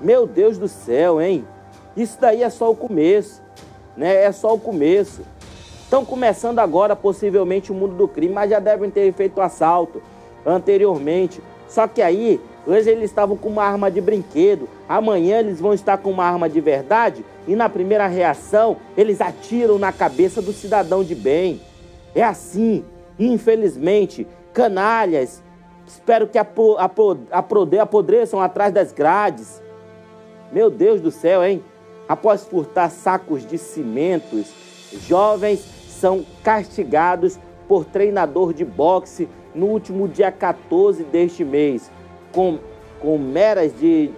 [0.00, 1.44] Meu Deus do céu, hein?
[1.96, 3.42] Isso daí é só o começo,
[3.96, 4.24] né?
[4.24, 5.22] É só o começo.
[5.82, 10.02] Estão começando agora, possivelmente, o mundo do crime, mas já devem ter feito assalto
[10.50, 11.40] anteriormente.
[11.68, 15.98] Só que aí, hoje eles estavam com uma arma de brinquedo, amanhã eles vão estar
[15.98, 21.04] com uma arma de verdade e na primeira reação eles atiram na cabeça do cidadão
[21.04, 21.60] de bem.
[22.14, 22.84] É assim,
[23.18, 25.42] infelizmente, canalhas,
[25.86, 29.62] espero que apodreçam atrás das grades.
[30.50, 31.62] Meu Deus do céu, hein?
[32.08, 34.46] Após furtar sacos de cimentos,
[35.06, 41.90] jovens são castigados por treinador de boxe no último dia 14 deste mês.
[42.32, 42.58] Com,
[43.00, 44.10] com meras de,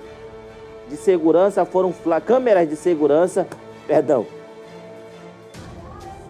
[0.88, 3.46] de segurança foram câmeras de segurança,
[3.86, 4.26] perdão.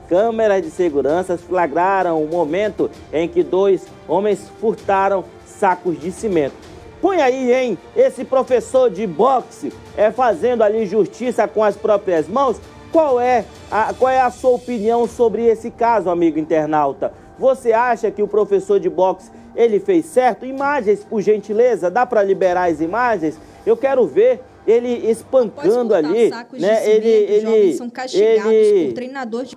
[0.09, 6.55] Câmeras de segurança flagraram o momento em que dois homens furtaram sacos de cimento.
[7.01, 7.79] Põe aí, hein?
[7.97, 12.61] Esse professor de boxe é fazendo ali justiça com as próprias mãos.
[12.93, 17.13] Qual é a, qual é a sua opinião sobre esse caso, amigo internauta?
[17.41, 20.45] Você acha que o professor de boxe ele fez certo?
[20.45, 23.41] Imagens, por gentileza, dá para liberar as imagens?
[23.65, 26.87] Eu quero ver ele espancando ali, né?
[26.87, 28.89] ele, ele, são castigados ele...
[28.89, 29.57] por treinador de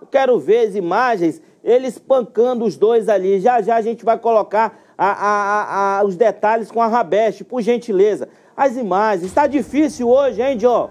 [0.00, 3.38] Eu quero ver as imagens, ele espancando os dois ali.
[3.38, 7.62] Já já a gente vai colocar a, a, a, os detalhes com a Rabeste, por
[7.62, 8.28] gentileza.
[8.56, 9.26] As imagens.
[9.26, 10.88] Está difícil hoje, hein, Joe?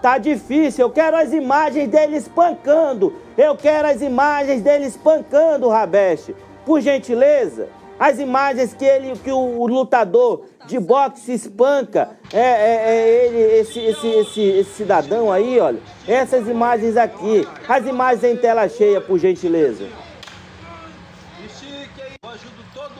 [0.00, 0.86] Tá difícil.
[0.86, 3.14] Eu quero as imagens dele espancando.
[3.36, 6.34] Eu quero as imagens dele espancando, Rabeste.
[6.64, 7.68] Por gentileza.
[7.98, 13.78] As imagens que ele, que o, lutador de boxe espanca, é, é, é ele, esse,
[13.78, 15.80] esse, esse, esse, cidadão aí, olha.
[16.08, 17.46] Essas imagens aqui.
[17.68, 19.86] As imagens em tela cheia, por gentileza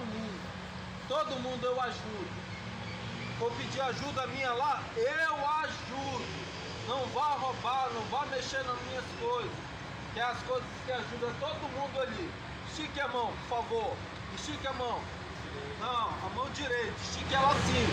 [0.00, 0.40] mundo.
[1.08, 2.30] Todo mundo eu ajudo.
[3.38, 5.34] Vou pedir ajuda minha lá, eu
[5.64, 6.24] ajudo.
[6.88, 9.52] Não vá roubar, não vá mexer nas minhas coisas.
[10.14, 12.30] Que é as coisas que ajudam todo mundo ali.
[12.68, 13.96] Estique a mão, por favor.
[14.36, 14.98] Estique a mão.
[15.80, 16.92] Não, a mão direita.
[17.02, 17.86] Estique ela assim.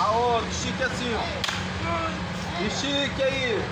[0.00, 1.16] A outra, estique assim.
[2.66, 3.62] Estique aí.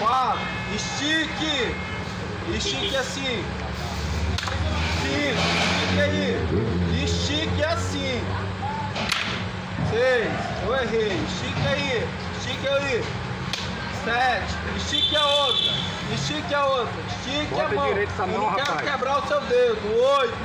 [0.00, 0.40] Quatro.
[0.74, 1.74] Estique.
[2.54, 3.44] Estique assim.
[5.02, 5.40] Cinco.
[5.74, 7.04] Estique aí.
[7.04, 8.20] Estique assim.
[9.90, 10.32] Seis.
[10.64, 11.24] Eu errei.
[11.24, 12.08] Estique aí.
[12.38, 13.04] Estique aí.
[14.04, 14.54] Sete.
[14.76, 15.93] Estique a outra.
[16.12, 16.92] Estique a outra.
[17.08, 17.88] Estique Bota a mão.
[17.88, 18.90] direito essa mão, Eu não quero rapaz.
[18.90, 19.80] quebrar o seu dedo.
[20.20, 20.38] Oito.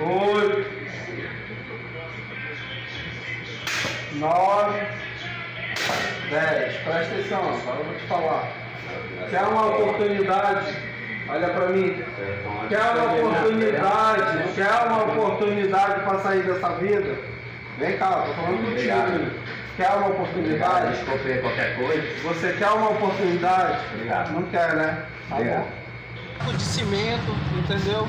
[0.00, 0.82] Oito.
[4.14, 4.80] Nove.
[6.30, 6.76] Dez.
[6.84, 7.38] Presta atenção.
[7.40, 8.48] Agora eu vou te falar.
[9.30, 10.76] Quer uma oportunidade?
[11.28, 12.04] Olha pra mim.
[12.68, 14.52] Quer uma oportunidade?
[14.54, 17.16] Quer uma oportunidade para sair dessa vida?
[17.78, 19.41] Vem cá, tô falando contigo.
[19.76, 20.96] Quer uma oportunidade?
[20.96, 22.02] Desculpe qualquer coisa.
[22.24, 23.78] Você quer uma oportunidade?
[23.94, 24.32] Obrigado.
[24.32, 25.06] Não quer, né?
[25.28, 25.66] Tá Obrigado.
[26.44, 26.52] bom.
[26.52, 28.06] De cimento, entendeu?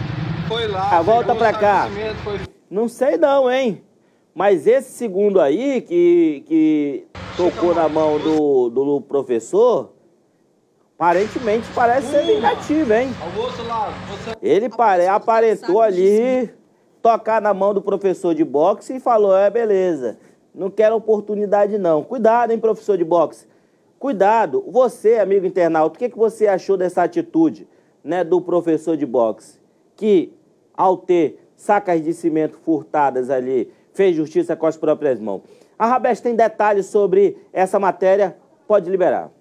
[0.48, 0.90] Foi lá.
[0.92, 1.88] Ah, volta pra cá.
[2.24, 2.40] foi
[2.70, 3.82] Não sei não, hein?
[4.36, 7.08] Mas esse segundo aí que, que
[7.38, 9.94] tocou na mão do, do professor,
[10.96, 13.14] aparentemente parece ser vingativo, hein?
[13.22, 16.52] Almoço lá, você Ele pare, aparentou ali
[17.02, 20.18] tocar na mão do professor de boxe e falou: é, beleza,
[20.54, 22.04] não quero oportunidade não.
[22.04, 23.48] Cuidado, hein, professor de boxe.
[24.00, 24.64] Cuidado.
[24.68, 27.68] Você, amigo internauta, o que, que você achou dessa atitude?
[28.04, 29.60] né, do professor de boxe,
[29.96, 30.34] que
[30.76, 35.42] ao ter sacas de cimento furtadas ali, fez justiça com as próprias mãos.
[35.80, 38.36] A Rabes tem detalhes sobre essa matéria,
[38.68, 39.32] pode liberar.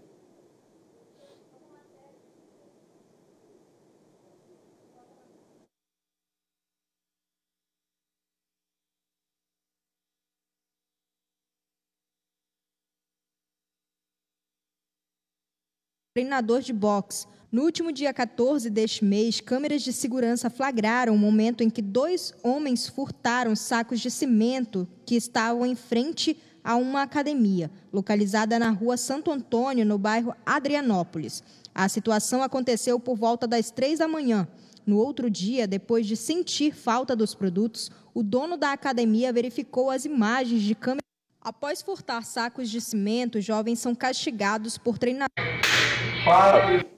[16.14, 17.26] Treinador de boxe.
[17.50, 22.34] No último dia 14 deste mês, câmeras de segurança flagraram o momento em que dois
[22.42, 28.96] homens furtaram sacos de cimento que estavam em frente a uma academia, localizada na rua
[28.96, 31.42] Santo Antônio, no bairro Adrianópolis.
[31.74, 34.46] A situação aconteceu por volta das três da manhã.
[34.86, 40.04] No outro dia, depois de sentir falta dos produtos, o dono da academia verificou as
[40.04, 41.02] imagens de câmera.
[41.44, 45.32] Após furtar sacos de cimento, jovens são castigados por treinamento.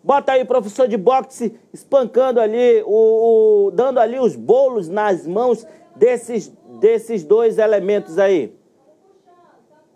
[0.03, 5.67] Bota aí, professor de boxe, espancando ali, o, o, dando ali os bolos nas mãos
[5.97, 8.55] desses, desses dois elementos aí.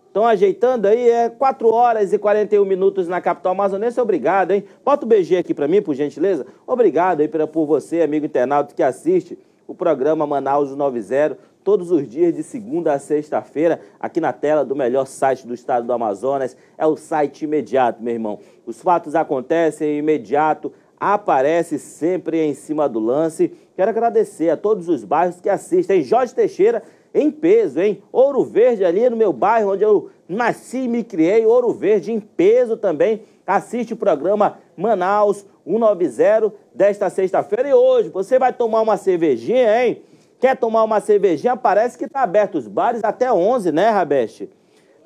[0.07, 4.01] Estão ajeitando aí, é 4 horas e 41 minutos na capital amazonense.
[4.01, 4.65] Obrigado, hein?
[4.83, 6.47] Bota o BG aqui para mim, por gentileza.
[6.67, 11.37] Obrigado aí por você, amigo internauta que assiste o programa Manaus 90
[11.69, 15.87] todos os dias de segunda a sexta-feira, aqui na tela do melhor site do estado
[15.87, 16.57] do Amazonas.
[16.79, 18.39] É o site imediato, meu irmão.
[18.65, 23.53] Os fatos acontecem imediato, aparece sempre em cima do lance.
[23.77, 26.01] Quero agradecer a todos os bairros que assistem.
[26.01, 28.03] Jorge Teixeira, em peso, hein?
[28.11, 31.45] Ouro Verde ali no meu bairro, onde eu nasci e me criei.
[31.45, 33.25] Ouro Verde em peso também.
[33.47, 37.69] Assiste o programa Manaus 190 desta sexta-feira.
[37.69, 40.03] E hoje você vai tomar uma cervejinha, hein?
[40.41, 41.57] Quer tomar uma cervejinha?
[41.57, 44.49] Parece que está aberto os bares até 11, né, Rabeste?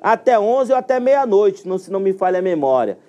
[0.01, 2.99] Até 11 ou até meia-noite, se não me falha a memória.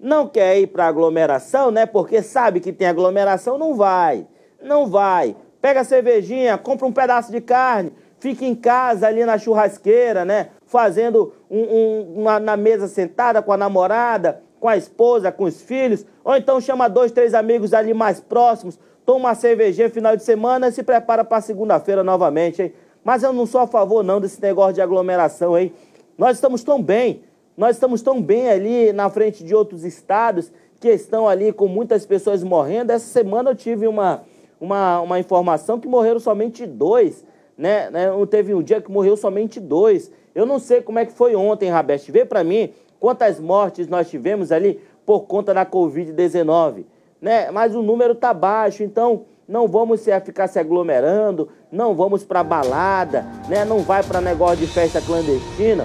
[0.00, 1.84] Não quer ir para aglomeração, né?
[1.84, 4.26] Porque sabe que tem aglomeração, não vai.
[4.62, 5.36] Não vai.
[5.60, 10.50] Pega a cervejinha, compra um pedaço de carne, fica em casa ali na churrasqueira, né?
[10.66, 15.60] Fazendo um, um, uma, na mesa sentada com a namorada, com a esposa, com os
[15.60, 16.06] filhos.
[16.24, 20.66] Ou então chama dois, três amigos ali mais próximos toma uma cervejinha final de semana
[20.66, 22.72] e se prepara para segunda-feira novamente, hein?
[23.04, 25.72] Mas eu não sou a favor não desse negócio de aglomeração, hein?
[26.18, 27.22] Nós estamos tão bem,
[27.56, 30.50] nós estamos tão bem ali na frente de outros estados
[30.80, 32.90] que estão ali com muitas pessoas morrendo.
[32.90, 34.22] Essa semana eu tive uma,
[34.60, 37.24] uma, uma informação que morreram somente dois,
[37.56, 37.88] né?
[37.90, 38.08] né?
[38.28, 40.10] Teve um dia que morreu somente dois.
[40.34, 42.10] Eu não sei como é que foi ontem, Rabeste.
[42.10, 46.84] Vê para mim quantas mortes nós tivemos ali por conta da Covid-19
[47.26, 47.50] né?
[47.50, 52.44] Mas o número tá baixo, então não vamos se, ficar se aglomerando, não vamos para
[52.44, 53.64] balada, né?
[53.64, 55.84] Não vai para negócio de festa clandestina,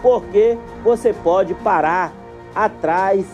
[0.00, 2.14] porque você pode parar
[2.54, 3.26] atrás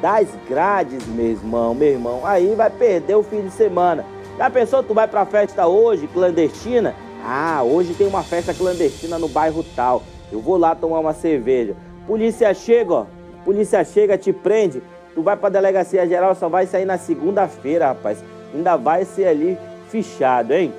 [0.00, 2.20] das grades, meu irmão, meu irmão.
[2.24, 4.02] Aí vai perder o fim de semana.
[4.38, 6.94] Já pensou tu vai para festa hoje clandestina?
[7.22, 10.02] Ah, hoje tem uma festa clandestina no bairro tal.
[10.32, 11.76] Eu vou lá tomar uma cerveja.
[12.06, 13.06] Polícia chega, ó.
[13.44, 14.82] Polícia chega, te prende.
[15.20, 18.24] Tu vai pra delegacia geral, só vai sair na segunda-feira, rapaz.
[18.54, 19.58] Ainda vai ser ali
[19.90, 20.72] fichado, hein?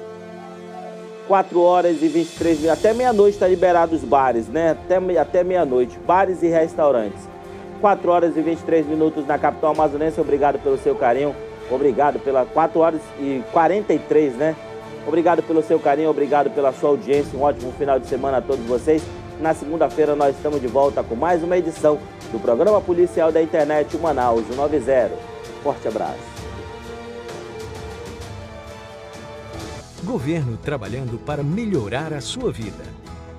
[1.28, 2.80] 4 horas e 23 minutos.
[2.80, 4.72] Até meia-noite está liberado os bares, né?
[4.72, 6.00] Até, até meia-noite.
[6.08, 7.22] Bares e restaurantes.
[7.82, 10.20] 4 horas e 23 minutos na capital amazonense.
[10.20, 11.36] Obrigado pelo seu carinho.
[11.70, 14.56] Obrigado pela 4 horas e 43, né?
[15.06, 17.38] Obrigado pelo seu carinho, obrigado pela sua audiência.
[17.38, 19.04] Um ótimo final de semana a todos vocês.
[19.40, 22.00] Na segunda-feira nós estamos de volta com mais uma edição
[22.32, 25.12] do programa policial da internet Manaus 90.
[25.64, 26.32] Forte abraço.
[30.04, 32.84] Governo trabalhando para melhorar a sua vida.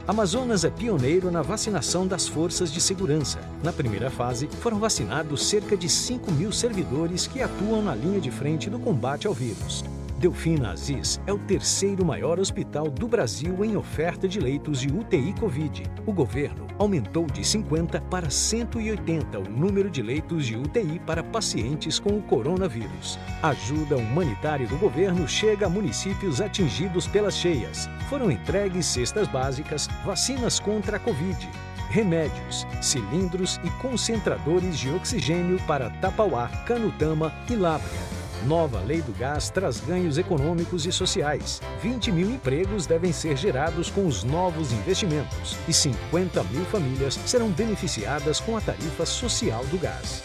[0.07, 3.39] Amazonas é pioneiro na vacinação das forças de segurança.
[3.63, 8.31] Na primeira fase, foram vacinados cerca de 5 mil servidores que atuam na linha de
[8.31, 9.85] frente do combate ao vírus.
[10.23, 15.35] Delfina Aziz é o terceiro maior hospital do Brasil em oferta de leitos de UTI
[15.41, 15.83] Covid.
[16.07, 21.99] O governo aumentou de 50 para 180 o número de leitos de UTI para pacientes
[21.99, 23.19] com o coronavírus.
[23.43, 27.91] A ajuda humanitária do governo chega a municípios atingidos pelas cheias.
[28.09, 31.51] Foram entregues cestas básicas, vacinas contra a Covid,
[31.91, 38.22] remédios, cilindros e concentradores de oxigênio para Tapauá, Canutama e Lábrea.
[38.47, 41.61] Nova lei do gás traz ganhos econômicos e sociais.
[41.81, 47.51] 20 mil empregos devem ser gerados com os novos investimentos e 50 mil famílias serão
[47.51, 50.23] beneficiadas com a tarifa social do gás.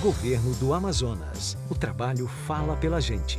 [0.00, 1.56] Governo do Amazonas.
[1.68, 3.38] O trabalho fala pela gente.